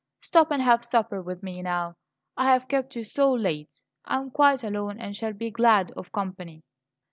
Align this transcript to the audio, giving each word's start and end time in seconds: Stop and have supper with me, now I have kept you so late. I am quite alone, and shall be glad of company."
Stop 0.19 0.49
and 0.49 0.63
have 0.63 0.83
supper 0.83 1.21
with 1.21 1.43
me, 1.43 1.61
now 1.61 1.93
I 2.35 2.51
have 2.51 2.67
kept 2.67 2.95
you 2.95 3.03
so 3.03 3.31
late. 3.31 3.69
I 4.03 4.17
am 4.17 4.31
quite 4.31 4.63
alone, 4.63 4.99
and 4.99 5.15
shall 5.15 5.33
be 5.33 5.51
glad 5.51 5.91
of 5.91 6.11
company." 6.11 6.63